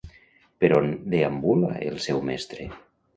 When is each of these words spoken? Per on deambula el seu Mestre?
Per 0.63 0.69
on 0.77 0.87
deambula 1.15 1.69
el 1.91 1.99
seu 2.07 2.23
Mestre? 2.31 2.67